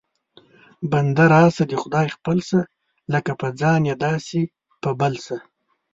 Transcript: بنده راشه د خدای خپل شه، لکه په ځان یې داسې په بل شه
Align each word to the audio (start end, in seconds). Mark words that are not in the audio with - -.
بنده 0.91 1.25
راشه 1.33 1.63
د 1.67 1.73
خدای 1.81 2.07
خپل 2.15 2.37
شه، 2.47 2.61
لکه 3.13 3.31
په 3.39 3.47
ځان 3.59 3.81
یې 3.89 3.95
داسې 4.05 4.41
په 4.81 4.89
بل 4.99 5.13
شه 5.25 5.37